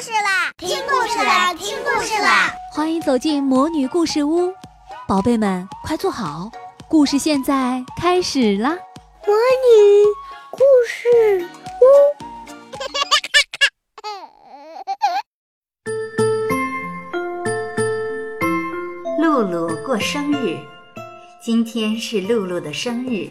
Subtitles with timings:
[0.00, 0.52] 事啦！
[0.58, 1.54] 听故事啦！
[1.54, 2.52] 听故事啦！
[2.70, 4.52] 欢迎走进魔女故事屋，
[5.08, 6.50] 宝贝们快坐好，
[6.86, 8.76] 故事现在开始啦！
[9.26, 10.04] 魔女
[10.50, 11.48] 故事
[11.80, 11.84] 屋。
[19.22, 20.58] 露露过生日，
[21.42, 23.30] 今天是露露的生日。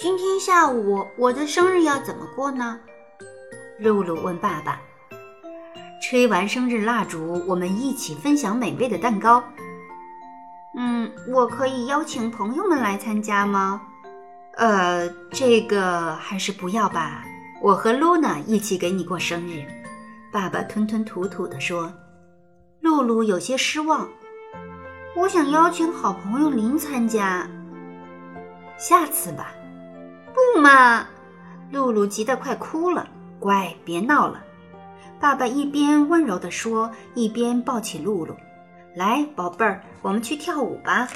[0.00, 2.78] 今天下午我的生日要怎么过呢？
[3.78, 4.80] 露露问爸爸。
[6.02, 9.42] 吹完生日蜡烛，我们一起分享美味的蛋糕。
[10.76, 13.80] 嗯，我可以邀请朋友们来参加吗？
[14.56, 17.24] 呃，这个还是不要吧。
[17.62, 19.64] 我和露娜一起给你过生日。
[20.32, 21.90] 爸爸吞吞吐吐地说。
[22.80, 24.08] 露露有些失望。
[25.14, 27.48] 我想邀请好朋友林参加。
[28.76, 29.54] 下次吧。
[30.34, 31.06] 不嘛！
[31.70, 33.08] 露露急得快哭了。
[33.38, 34.42] 乖，别闹了。
[35.22, 38.34] 爸爸一边温柔地说，一边抱起露露，
[38.96, 41.06] 来，宝贝儿，我们去跳舞吧。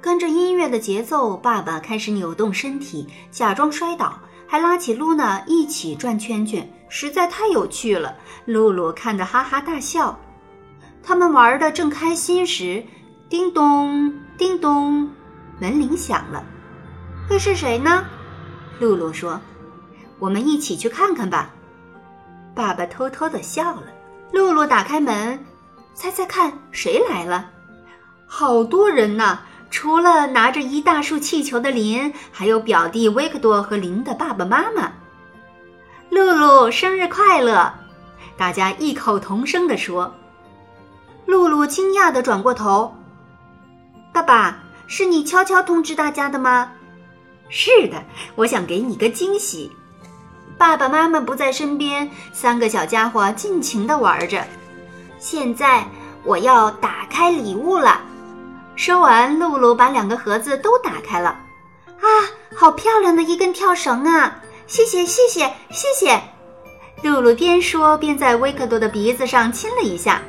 [0.00, 8.16] 跟着音乐的节奏，爸爸开始扭动身体，假装摔倒，还拉起露娜一起转圈圈，实在太有趣了。
[8.44, 10.16] 露露看得哈哈大笑。
[11.02, 12.84] 他们玩得正开心时，
[13.28, 15.10] 叮咚，叮咚，
[15.58, 16.44] 门铃响了。
[17.28, 18.04] 会是谁呢？
[18.78, 19.40] 露露说
[20.20, 21.52] ：“我们一起去看看吧。”
[22.54, 23.84] 爸爸偷偷的笑了。
[24.32, 25.44] 露露打开门，
[25.94, 27.50] 猜猜看谁来了？
[28.26, 29.40] 好多人呢！
[29.70, 34.92] 除了拿着一大束气球的林，还有表弟维克多和林的爸爸妈妈。
[36.10, 37.74] 露露生日快乐！
[38.36, 40.14] 大家异口同声地说。
[41.26, 42.94] 露露惊讶地转过头
[44.12, 46.70] ：“爸爸，是你悄悄通知大家的吗
[47.48, 48.04] ？”“是的，
[48.36, 49.72] 我想给你个惊喜。”
[50.56, 54.44] 爸爸妈妈不在身边，三个小家伙尽情地玩着。
[55.18, 55.84] 现在
[56.22, 58.00] 我要打开礼物了。
[58.76, 61.30] 说完，露露把两个盒子都打开了。
[61.86, 62.06] 啊，
[62.54, 64.40] 好漂亮的一根跳绳啊！
[64.66, 66.20] 谢谢，谢谢，谢谢。
[67.02, 70.22] 露露边说边在维克多的鼻子上亲了一下。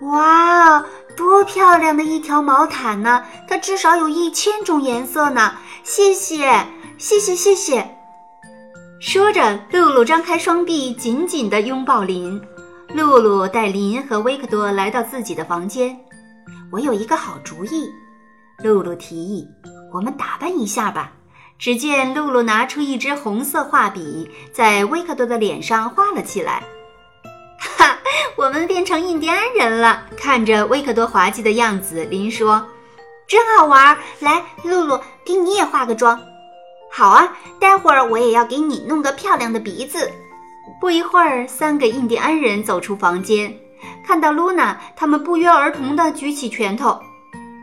[0.00, 0.84] 哇哦，
[1.16, 3.24] 多漂亮的一条毛毯呢！
[3.48, 5.54] 它至少有一千种颜色呢。
[5.82, 6.66] 谢谢，
[6.98, 7.96] 谢谢，谢谢。
[9.06, 12.40] 说着，露露张开双臂，紧紧地拥抱林。
[12.94, 15.94] 露露带林和维克多来到自己的房间。
[16.72, 17.92] 我有一个好主意，
[18.62, 19.46] 露露提议
[19.92, 21.12] ：“我们打扮一下吧。”
[21.60, 26.64] 只见露露拿出一支红色画笔，在维克多的脸上画了起来。
[27.58, 27.98] 哈，
[28.36, 30.04] 我们变成印第安人了！
[30.16, 32.66] 看着维克多滑稽的样子，林说
[33.28, 33.98] ：“真好玩！
[34.20, 36.18] 来，露露，给你也化个妆。”
[36.96, 40.08] 好啊，待会儿我也要给你弄个漂亮的鼻子。
[40.80, 43.52] 不一会儿，三个印第安人走出房间，
[44.06, 46.96] 看到露娜，他们不约而同地举起拳头。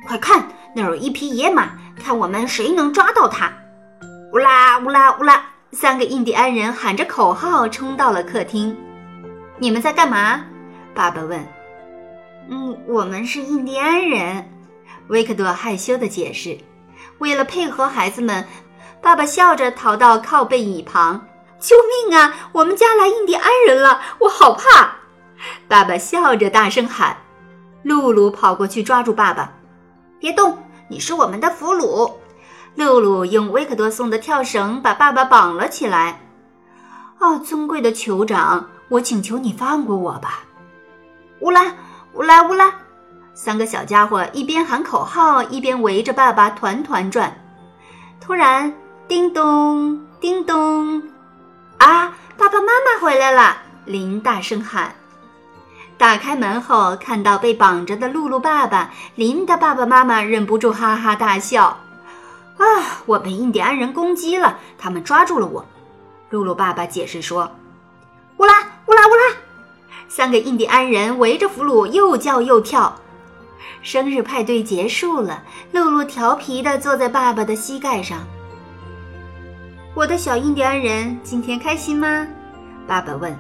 [0.05, 3.49] 快看，那儿有一匹野马，看我们谁能抓到它！
[4.33, 5.41] 乌拉乌拉乌拉！
[5.71, 8.75] 三个印第安人喊着口号冲到了客厅。
[9.57, 10.43] 你们在干嘛？
[10.93, 11.41] 爸爸问。
[12.49, 14.45] 嗯，我们是印第安人。
[15.07, 16.57] 维克多害羞地解释。
[17.19, 18.45] 为了配合孩子们。
[19.01, 21.27] 爸爸笑着逃到靠背椅旁
[21.59, 21.75] ，“救
[22.07, 22.33] 命啊！
[22.51, 24.91] 我们家来印第安人了，我好怕！”
[25.67, 27.17] 爸爸笑着大声喊。
[27.83, 29.53] 露露跑过去抓住爸爸
[30.19, 30.57] ，“别动，
[30.87, 32.13] 你是我们的俘虏。”
[32.75, 36.21] 露露用维克多送的跳绳把爸爸绑了起来。
[37.17, 40.43] “啊，尊贵的酋长，我请求你放过我吧！”
[41.41, 41.73] 乌拉
[42.13, 42.71] 乌拉乌拉，
[43.33, 47.35] 三个小家伙一边喊口号，一边围着爸爸团团转。
[48.19, 48.71] 突然，
[49.11, 51.03] 叮咚，叮咚！
[51.79, 53.57] 啊，爸爸妈妈回来了！
[53.83, 54.95] 林大声喊。
[55.97, 61.77] 打开门后，看到被绑着的露露爸爸，林的爸爸妈妈忍不住哈哈大笑。
[62.57, 62.65] 啊，
[63.05, 65.65] 我被印第安人攻击了，他们抓住了我。
[66.29, 67.51] 露露爸爸解释说
[68.39, 69.35] ：“乌拉乌拉乌拉！”
[70.07, 72.95] 三个印第安人围着俘虏又叫又跳。
[73.83, 75.43] 生日派对结束了，
[75.73, 78.17] 露露调皮地坐在爸爸的膝盖上。
[79.93, 82.25] 我的小印第安人今天开心吗？
[82.87, 83.37] 爸爸问。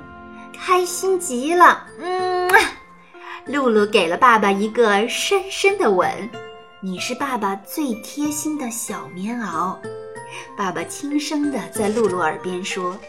[0.53, 2.51] 开心极了，嗯，
[3.45, 6.09] 露露给了爸爸一个深深的吻。
[6.81, 9.77] 你是爸爸最贴心的小棉袄，
[10.57, 12.99] 爸爸轻声地在露露耳边说。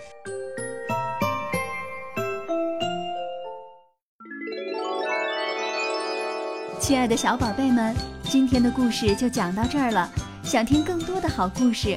[6.78, 10.08] 亲爱的小宝贝们，今天的故事就讲到这儿了。
[10.44, 11.96] 想听更多的好故事。